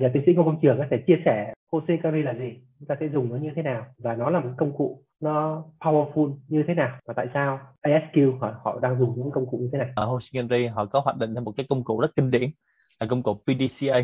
[0.00, 2.94] nhà tiến sĩ Ngô Công Trường có thể chia sẻ OCKV là gì, chúng ta
[3.00, 6.64] sẽ dùng nó như thế nào và nó là một công cụ nó powerful như
[6.68, 9.78] thế nào và tại sao ASQ họ họ đang dùng những công cụ như thế
[9.78, 9.88] này.
[9.88, 12.50] À, Ở OCKV họ có hoạch định ra một cái công cụ rất kinh điển
[13.00, 14.00] là công cụ PDCA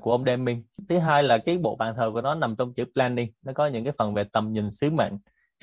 [0.00, 0.62] của ông Deming.
[0.88, 3.66] Thứ hai là cái bộ bàn thờ của nó nằm trong chữ planning, nó có
[3.66, 5.12] những cái phần về tầm nhìn sứ mệnh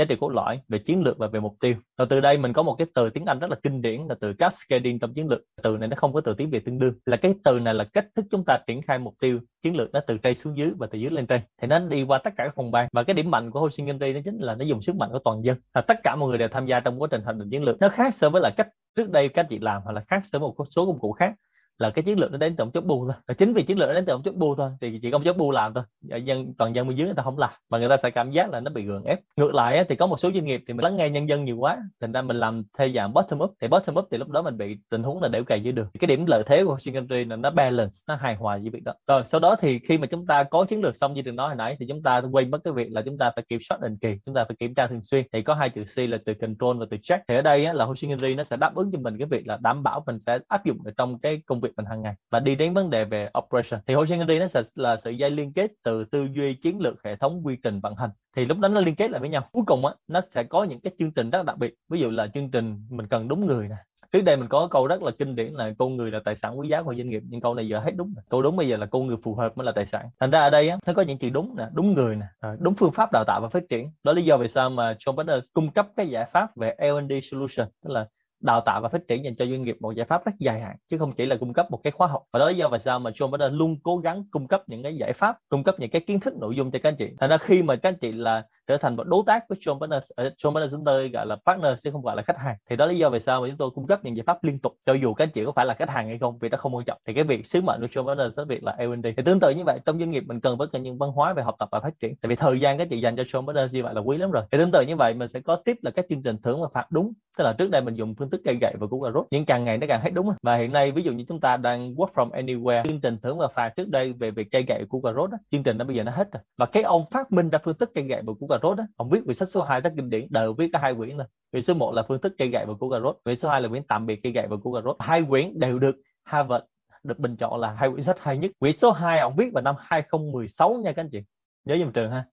[0.01, 1.75] giá trị cốt lõi về chiến lược và về mục tiêu.
[1.97, 4.15] Và từ đây mình có một cái từ tiếng Anh rất là kinh điển là
[4.19, 5.41] từ cascading trong chiến lược.
[5.63, 6.93] Từ này nó không có từ tiếng Việt tương đương.
[7.05, 9.91] Là cái từ này là cách thức chúng ta triển khai mục tiêu chiến lược
[9.91, 11.41] nó từ trên xuống dưới và từ dưới lên trên.
[11.61, 12.87] Thì nó đi qua tất cả các phòng ban.
[12.91, 15.09] Và cái điểm mạnh của Ho sinh Minh nó chính là nó dùng sức mạnh
[15.11, 15.57] của toàn dân.
[15.73, 17.79] Là tất cả mọi người đều tham gia trong quá trình hoạch định chiến lược.
[17.79, 20.39] Nó khác so với là cách trước đây các chị làm hoặc là khác so
[20.39, 21.33] với một số công cụ khác
[21.81, 23.15] là cái chiến lược nó đến từ ông chốt bu thôi.
[23.27, 25.15] Và chính vì chiến lược nó đến từ ông chốt bu thôi thì chỉ có
[25.15, 25.83] ông chốt bu làm thôi.
[26.23, 28.49] Dân toàn dân bên dưới người ta không làm mà người ta sẽ cảm giác
[28.49, 29.19] là nó bị gượng ép.
[29.35, 31.57] Ngược lại thì có một số doanh nghiệp thì mình lắng nghe nhân dân nhiều
[31.57, 33.53] quá thành ra mình làm theo dạng bottom up.
[33.61, 35.87] Thì bottom up thì lúc đó mình bị tình huống là đẽo cày dưới đường.
[35.99, 38.93] Cái điểm lợi thế của Singapore là nó balance nó hài hòa với việc đó.
[39.07, 41.47] Rồi sau đó thì khi mà chúng ta có chiến lược xong như đừng nói
[41.47, 43.81] hồi nãy thì chúng ta quên mất cái việc là chúng ta phải kiểm soát
[43.81, 45.25] định kỳ chúng ta phải kiểm tra thường xuyên.
[45.33, 47.23] Thì có hai chữ C là từ control và từ check.
[47.27, 49.27] Thì ở đây á, là Ho Chi Minh nó sẽ đáp ứng cho mình cái
[49.27, 52.01] việc là đảm bảo mình sẽ áp dụng ở trong cái công việc mình hàng
[52.01, 52.15] ngày.
[52.31, 55.31] Và đi đến vấn đề về operation, thì Ho Chi nó sẽ là sự dây
[55.31, 58.09] liên kết từ tư duy chiến lược hệ thống quy trình vận hành.
[58.35, 59.49] Thì lúc đó nó liên kết lại với nhau.
[59.51, 61.73] Cuối cùng á, nó sẽ có những cái chương trình rất đặc biệt.
[61.89, 63.75] Ví dụ là chương trình mình cần đúng người nè.
[64.11, 66.59] Trước đây mình có câu rất là kinh điển là con người là tài sản
[66.59, 68.23] quý giá của doanh nghiệp nhưng câu này giờ hết đúng rồi.
[68.29, 70.39] câu đúng bây giờ là con người phù hợp mới là tài sản thành ra
[70.39, 72.91] ở đây á, nó có những chữ đúng nè, đúng người nè ờ, đúng phương
[72.91, 73.91] pháp đào tạo và phát triển.
[74.03, 76.75] Đó là lý do vì sao mà John Partners cung cấp cái giải pháp về
[76.79, 78.07] L&D solution, tức là
[78.41, 80.75] đào tạo và phát triển dành cho doanh nghiệp một giải pháp rất dài hạn,
[80.91, 82.23] chứ không chỉ là cung cấp một cái khóa học.
[82.33, 84.83] Và đó là do vì sao mà John Partners luôn cố gắng cung cấp những
[84.83, 87.09] cái giải pháp, cung cấp những cái kiến thức nội dung cho các anh chị.
[87.19, 89.79] Thành ra khi mà các anh chị là trở thành một đối tác với John
[89.79, 92.55] Partners ở John Partners chúng tôi gọi là partner chứ không gọi là khách hàng,
[92.69, 94.43] thì đó là lý do vì sao mà chúng tôi cung cấp những giải pháp
[94.43, 96.49] liên tục, cho dù các anh chị có phải là khách hàng hay không, vì
[96.49, 96.97] đó không quan trọng.
[97.07, 99.49] Thì cái việc sứ mệnh của John Partners đó việc là L&D thì tương tự
[99.49, 101.69] như vậy, trong doanh nghiệp mình cần phải cần những văn hóa về học tập
[101.71, 103.93] và phát triển, tại vì thời gian các chị dành cho John Partners như vậy
[103.93, 104.43] là quý lắm rồi.
[104.51, 106.67] Thì tương tự như vậy, mình sẽ có tiếp là các chương trình thưởng và
[106.73, 107.13] phạt đúng.
[107.37, 109.27] Tức là trước đây mình dùng phương thức cây gậy và củ cà rốt.
[109.31, 111.57] Nhưng càng ngày nó càng hết đúng và hiện nay ví dụ như chúng ta
[111.57, 114.85] đang work from anywhere chương trình thưởng và phạt trước đây về việc cây gậy
[114.89, 116.43] củ cà rốt đó, chương trình nó bây giờ nó hết rồi.
[116.57, 118.83] Và cái ông phát minh ra phương thức cây gậy và củ cà rốt đó
[118.95, 121.25] ông viết quyển sách số 2 rất kinh điển đều viết cả hai quyển thôi.
[121.51, 123.17] Quyển số 1 là phương thức cây gậy và củ cà rốt.
[123.23, 124.95] Quyển số 2 là quyển tạm biệt cây gậy và củ cà rốt.
[124.99, 126.65] Hai quyển đều được Harvard
[127.03, 128.51] được bình chọn là hai quyển sách hay nhất.
[128.59, 131.19] Quyển số 2 ông viết vào năm 2016 nha các anh chị.
[131.65, 132.25] Nhớ giùm trường ha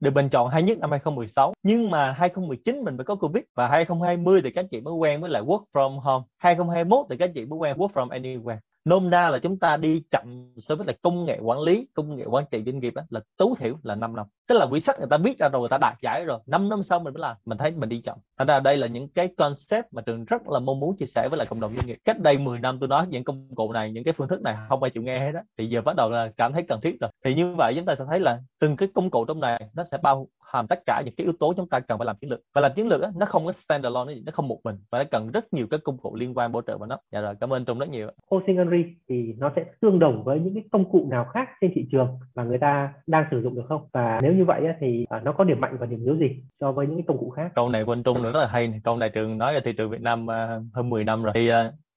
[0.00, 3.68] được bình chọn hay nhất năm 2016 nhưng mà 2019 mình mới có Covid và
[3.68, 6.24] 2020 thì các anh chị mới quen với lại work from home.
[6.38, 9.76] 2021 thì các anh chị mới quen work from anywhere nôm na là chúng ta
[9.76, 12.94] đi chậm so với là công nghệ quản lý công nghệ quản trị doanh nghiệp
[12.94, 14.26] đó, là tối thiểu là 5 năm.
[14.48, 16.68] Tức là quy sách người ta biết ra rồi người ta đạt giải rồi 5
[16.68, 18.18] năm sau mình mới làm mình thấy mình đi chậm.
[18.38, 21.28] Thành ra đây là những cái concept mà trường rất là mong muốn chia sẻ
[21.28, 21.98] với lại cộng đồng doanh nghiệp.
[22.04, 24.56] Cách đây 10 năm tôi nói những công cụ này những cái phương thức này
[24.68, 27.00] không ai chịu nghe hết đó thì giờ bắt đầu là cảm thấy cần thiết
[27.00, 27.10] rồi.
[27.24, 29.84] Thì như vậy chúng ta sẽ thấy là từng cái công cụ trong này nó
[29.84, 32.30] sẽ bao hàm tất cả những cái yếu tố chúng ta cần phải làm chiến
[32.30, 32.40] lược.
[32.54, 34.98] Và làm chiến lược đó, nó không có stand alone nó không một mình và
[34.98, 36.98] nó cần rất nhiều cái công cụ liên quan bổ trợ vào nó.
[37.12, 40.40] Dạ rồi cảm ơn trung rất nhiều hosting Henry thì nó sẽ tương đồng với
[40.40, 43.54] những cái công cụ nào khác trên thị trường mà người ta đang sử dụng
[43.54, 43.88] được không?
[43.92, 46.72] Và nếu như vậy thì à, nó có điểm mạnh và điểm yếu gì so
[46.72, 47.52] với những cái công cụ khác?
[47.54, 49.90] Câu này của anh Trung rất là hay câu này trường nói ở thị trường
[49.90, 51.32] Việt Nam uh, hơn 10 năm rồi.
[51.34, 51.54] Thì uh,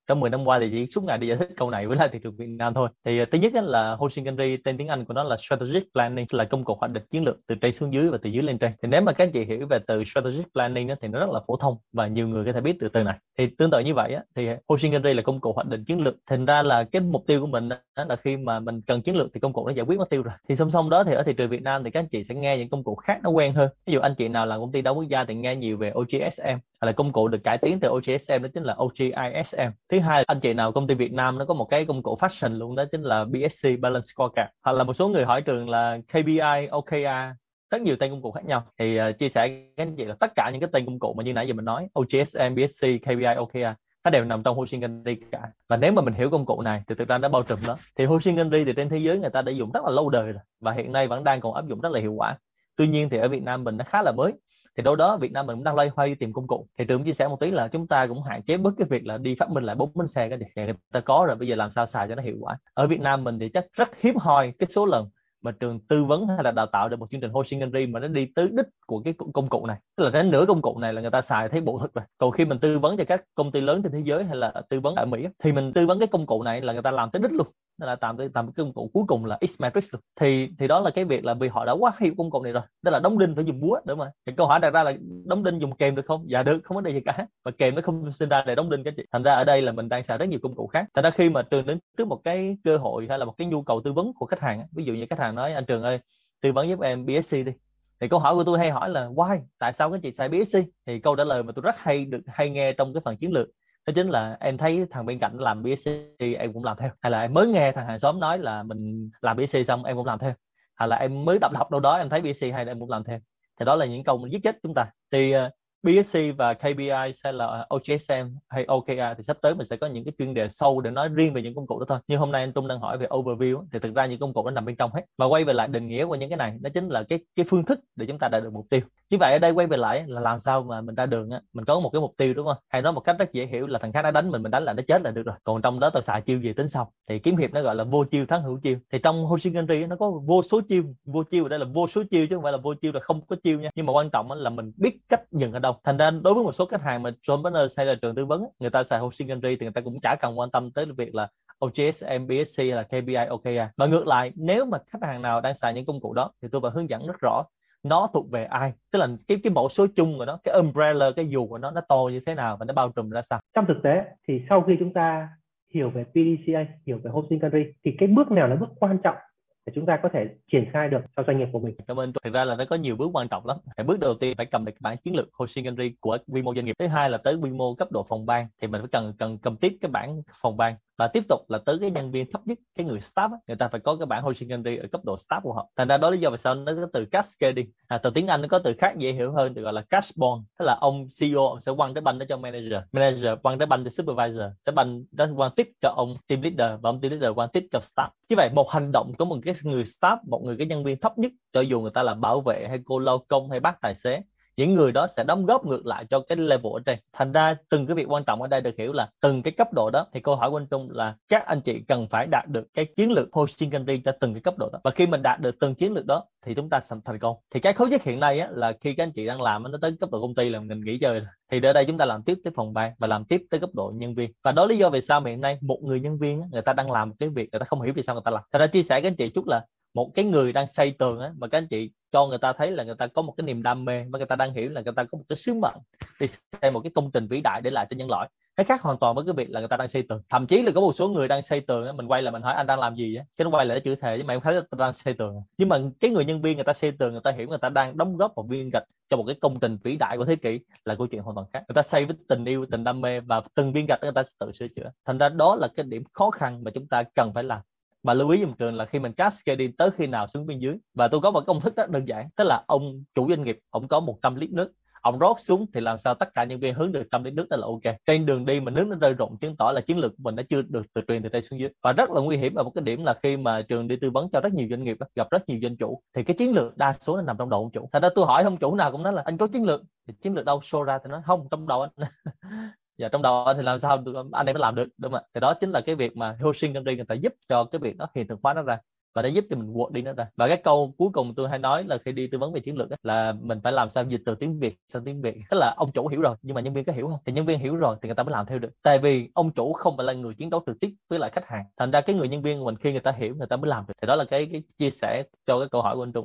[0.07, 2.09] trong 10 năm qua thì chỉ suốt ngày đi giải thích câu này với lại
[2.11, 2.89] thị trường Việt Nam thôi.
[3.05, 6.25] Thì ờ, thứ nhất là Hosting Henry tên tiếng Anh của nó là strategic planning
[6.31, 8.57] là công cụ hoạch định chiến lược từ trên xuống dưới và từ dưới lên
[8.57, 8.71] trên.
[8.81, 11.29] Thì nếu mà các anh chị hiểu về từ strategic planning đó, thì nó rất
[11.29, 13.17] là phổ thông và nhiều người có thể biết được từ này.
[13.37, 16.01] Thì tương tự như vậy á, thì Hosting Henry là công cụ hoạch định chiến
[16.01, 16.15] lược.
[16.29, 19.15] Thành ra là cái mục tiêu của mình đó là khi mà mình cần chiến
[19.15, 20.33] lược thì công cụ nó giải quyết mục tiêu rồi.
[20.49, 22.35] Thì song song đó thì ở thị trường Việt Nam thì các anh chị sẽ
[22.35, 23.69] nghe những công cụ khác nó quen hơn.
[23.85, 25.91] Ví dụ anh chị nào làm công ty đa quốc gia thì nghe nhiều về
[25.99, 30.23] OGSM là công cụ được cải tiến từ OGSM đó chính là OGISM thứ hai
[30.27, 32.75] anh chị nào công ty Việt Nam nó có một cái công cụ fashion luôn
[32.75, 34.49] đó chính là BSC Balance Scorecard.
[34.63, 37.35] Hoặc là một số người hỏi trường là KPI OKR
[37.69, 38.63] rất nhiều tên công cụ khác nhau.
[38.79, 41.13] Thì uh, chia sẻ với anh chị là tất cả những cái tên công cụ
[41.13, 44.81] mà như nãy giờ mình nói OGSM, BSC, KPI, OKR nó đều nằm trong Hoshin
[44.81, 45.41] Henry cả.
[45.69, 47.77] Và nếu mà mình hiểu công cụ này thì thực ra nó bao trùm đó
[47.95, 50.31] thì Hoshin Henry thì trên thế giới người ta đã dùng rất là lâu đời
[50.31, 52.37] rồi và hiện nay vẫn đang còn áp dụng rất là hiệu quả.
[52.75, 54.33] Tuy nhiên thì ở Việt Nam mình nó khá là mới
[54.77, 56.67] thì đâu đó Việt Nam mình cũng đang loay hoay tìm công cụ.
[56.79, 59.05] Thì trường chia sẻ một tí là chúng ta cũng hạn chế bớt cái việc
[59.05, 61.47] là đi phát minh lại bốn bánh xe cái gì người ta có rồi, bây
[61.47, 62.57] giờ làm sao xài cho nó hiệu quả?
[62.73, 65.09] Ở Việt Nam mình thì chắc rất hiếm hoi cái số lần
[65.41, 67.99] mà trường tư vấn hay là đào tạo được một chương trình Hosting Henry mà
[67.99, 69.77] nó đi tới đích của cái công cụ này.
[69.95, 72.05] Tức là đến nửa công cụ này là người ta xài thấy bộ thực rồi.
[72.17, 74.53] Còn khi mình tư vấn cho các công ty lớn trên thế giới hay là
[74.69, 76.91] tư vấn ở Mỹ thì mình tư vấn cái công cụ này là người ta
[76.91, 79.61] làm tới đích luôn nên là tạm tạm cái công cụ cuối cùng là X
[79.61, 80.01] matrix luôn.
[80.15, 82.53] Thì thì đó là cái việc là vì họ đã quá hiểu công cụ này
[82.53, 84.83] rồi tức là đóng đinh phải dùng búa đúng không thì câu hỏi đặt ra
[84.83, 84.93] là
[85.25, 86.25] đóng đinh dùng kèm được không?
[86.27, 87.27] Dạ được, không vấn đề gì cả.
[87.43, 89.05] Và kèm nó không sinh ra để đóng đinh các chị.
[89.11, 90.85] Thành ra ở đây là mình đang xài rất nhiều công cụ khác.
[90.93, 93.47] Thành ra khi mà trường đến trước một cái cơ hội hay là một cái
[93.47, 95.83] nhu cầu tư vấn của khách hàng ví dụ như khách hàng nói, anh trường
[95.83, 95.99] ơi,
[96.41, 97.51] tư vấn giúp em BSC đi.
[97.99, 99.39] Thì câu hỏi của tôi hay hỏi là, why?
[99.59, 102.21] Tại sao các chị xài BSC thì câu trả lời mà tôi rất hay được,
[102.27, 103.47] hay nghe trong cái phần chiến lược
[103.87, 107.11] đó chính là em thấy thằng bên cạnh làm BSC em cũng làm theo hay
[107.11, 110.05] là em mới nghe thằng hàng xóm nói là mình làm BSC xong em cũng
[110.05, 110.33] làm theo
[110.75, 112.89] hay là em mới đọc đọc đâu đó em thấy BSC hay là em cũng
[112.89, 113.19] làm theo.
[113.59, 114.91] Thì đó là những câu giết chết chúng ta.
[115.11, 115.51] Thì uh,
[115.85, 120.05] BSC và KPI sẽ là OGSM hay OKR thì sắp tới mình sẽ có những
[120.05, 121.99] cái chuyên đề sâu để nói riêng về những công cụ đó thôi.
[122.07, 124.43] Như hôm nay anh Trung đang hỏi về overview thì thực ra những công cụ
[124.45, 125.01] nó nằm bên trong hết.
[125.17, 127.45] Mà quay về lại định nghĩa của những cái này nó chính là cái cái
[127.49, 128.81] phương thức để chúng ta đạt được mục tiêu.
[129.09, 131.41] Như vậy ở đây quay về lại là làm sao mà mình ra đường á,
[131.53, 132.57] mình có một cái mục tiêu đúng không?
[132.69, 134.63] Hay nói một cách rất dễ hiểu là thằng khác nó đánh mình mình đánh
[134.63, 135.35] là nó chết là được rồi.
[135.43, 136.91] Còn trong đó tao xài chiêu gì tính sau.
[137.09, 138.77] Thì kiếm hiệp nó gọi là vô chiêu thắng hữu chiêu.
[138.91, 142.03] Thì trong Hoshinkanri nó có vô số chiêu, vô chiêu ở đây là vô số
[142.11, 143.69] chiêu chứ không phải là vô chiêu là không có chiêu nha.
[143.75, 145.74] Nhưng mà quan trọng là mình biết cách dừng ở đâu.
[145.83, 148.25] Thành ra đối với một số khách hàng mà John Partners hay là trường tư
[148.25, 151.15] vấn người ta xài Hoshinkanri thì người ta cũng chả cần quan tâm tới việc
[151.15, 151.27] là
[151.65, 153.47] OGS, MBSC hay là KPI, OKR.
[153.57, 153.71] À.
[153.77, 156.47] mà ngược lại, nếu mà khách hàng nào đang xài những công cụ đó thì
[156.51, 157.43] tôi phải hướng dẫn rất rõ
[157.85, 161.11] nó thuộc về ai tức là cái cái mẫu số chung của nó cái umbrella
[161.15, 163.39] cái dù của nó nó to như thế nào và nó bao trùm ra sao
[163.55, 165.29] trong thực tế thì sau khi chúng ta
[165.73, 169.15] hiểu về PDCA hiểu về hosting country thì cái bước nào là bước quan trọng
[169.65, 171.75] để chúng ta có thể triển khai được cho doanh nghiệp của mình.
[171.87, 172.13] Cảm ơn.
[172.23, 173.57] Thực ra là nó có nhiều bước quan trọng lắm.
[173.77, 176.55] Thì bước đầu tiên phải cầm được bản chiến lược hosting country của quy mô
[176.55, 176.75] doanh nghiệp.
[176.79, 179.37] Thứ hai là tới quy mô cấp độ phòng ban thì mình phải cần cần
[179.37, 182.41] cầm tiếp cái bản phòng ban và tiếp tục là tới cái nhân viên thấp
[182.47, 185.41] nhất cái người staff người ta phải có cái bản hosting ở cấp độ staff
[185.41, 185.69] của họ.
[185.75, 188.41] Thành ra đó lý do vì sao nó có từ cascading à, từ tiếng anh
[188.41, 191.47] nó có từ khác dễ hiểu hơn được gọi là cashborn tức là ông CEO
[191.47, 192.79] ông sẽ quăng cái banh đó cho manager.
[192.91, 196.81] Manager quăng cái banh cho supervisor sẽ banh đó quăng tiếp cho ông team leader
[196.81, 198.09] và ông team leader quăng tiếp cho staff.
[198.29, 200.99] Như vậy một hành động của một cái người staff một người cái nhân viên
[200.99, 203.81] thấp nhất cho dù người ta là bảo vệ hay cô lao công hay bác
[203.81, 204.21] tài xế
[204.57, 206.99] những người đó sẽ đóng góp ngược lại cho cái level ở trên.
[207.13, 209.73] Thành ra từng cái việc quan trọng ở đây được hiểu là từng cái cấp
[209.73, 212.47] độ đó thì câu hỏi của anh Trung là các anh chị cần phải đạt
[212.47, 214.79] được cái chiến lược hosting country cho từng cái cấp độ đó.
[214.83, 217.35] Và khi mình đạt được từng chiến lược đó thì chúng ta sẽ thành công.
[217.53, 219.77] Thì cái khó nhất hiện nay á, là khi các anh chị đang làm nó
[219.81, 222.23] tới cấp độ công ty là mình nghỉ chơi thì ở đây chúng ta làm
[222.23, 224.31] tiếp tới phòng ban và làm tiếp tới cấp độ nhân viên.
[224.43, 226.73] Và đó lý do vì sao hiện nay một người nhân viên á, người ta
[226.73, 228.43] đang làm một cái việc người ta không hiểu vì sao người ta làm.
[228.51, 231.19] Thành ra chia sẻ với anh chị chút là một cái người đang xây tường
[231.19, 233.45] á, mà các anh chị cho người ta thấy là người ta có một cái
[233.45, 235.53] niềm đam mê và người ta đang hiểu là người ta có một cái sứ
[235.53, 235.75] mệnh
[236.19, 238.29] đi xây một cái công trình vĩ đại để lại cho nhân loại.
[238.55, 240.21] Cái khác hoàn toàn với cái việc là người ta đang xây tường.
[240.29, 242.41] Thậm chí là có một số người đang xây tường á, mình quay lại mình
[242.41, 244.43] hỏi anh đang làm gì á chứ nó quay lại chữ thề chứ mày không
[244.43, 245.43] thấy tôi đang xây tường à?
[245.57, 247.69] nhưng mà cái người nhân viên người ta xây tường, người ta hiểu người ta
[247.69, 250.35] đang đóng góp một viên gạch cho một cái công trình vĩ đại của thế
[250.35, 251.63] kỷ là câu chuyện hoàn toàn khác.
[251.67, 254.23] Người ta xây với tình yêu, tình đam mê và từng viên gạch người ta
[254.23, 254.91] sẽ tự sửa chữa.
[255.05, 257.61] Thành ra đó là cái điểm khó khăn mà chúng ta cần phải làm
[258.05, 260.77] và lưu ý dùm trường là khi mình cascading tới khi nào xuống bên dưới.
[260.93, 263.59] Và tôi có một công thức rất đơn giản, tức là ông chủ doanh nghiệp,
[263.69, 264.71] ông có 100 lít nước.
[265.01, 267.49] Ông rót xuống thì làm sao tất cả nhân viên hướng được trăm lít nước
[267.49, 267.95] đó là ok.
[268.05, 270.35] Trên đường đi mà nước nó rơi rụng chứng tỏ là chiến lược của mình
[270.35, 271.69] nó chưa được từ truyền từ đây xuống dưới.
[271.81, 274.11] Và rất là nguy hiểm ở một cái điểm là khi mà trường đi tư
[274.11, 276.77] vấn cho rất nhiều doanh nghiệp gặp rất nhiều doanh chủ, thì cái chiến lược
[276.77, 277.89] đa số nó nằm trong đầu ông chủ.
[277.91, 280.13] Thật ra tôi hỏi ông chủ nào cũng nói là anh có chiến lược, thì
[280.21, 280.59] chiến lược đâu?
[280.59, 282.09] Show ra thì nó không trong đầu anh.
[282.97, 285.27] và trong đó thì làm sao anh em mới làm được đúng không ạ?
[285.33, 287.97] Thì đó chính là cái việc mà Hoshin Kanri người ta giúp cho cái việc
[287.97, 288.77] nó hiện thực hóa nó ra
[289.15, 290.27] và đã giúp cho mình quật đi nó ra.
[290.35, 292.77] Và cái câu cuối cùng tôi hay nói là khi đi tư vấn về chiến
[292.77, 295.35] lược ấy, là mình phải làm sao dịch từ tiếng việt sang tiếng việt.
[295.49, 297.19] Tức là ông chủ hiểu rồi nhưng mà nhân viên có hiểu không?
[297.25, 298.69] Thì nhân viên hiểu rồi thì người ta mới làm theo được.
[298.81, 301.47] Tại vì ông chủ không phải là người chiến đấu trực tiếp với lại khách
[301.47, 301.65] hàng.
[301.77, 303.69] Thành ra cái người nhân viên của mình khi người ta hiểu người ta mới
[303.69, 303.93] làm được.
[304.01, 306.23] Thì đó là cái, cái chia sẻ cho cái câu hỏi của anh trung.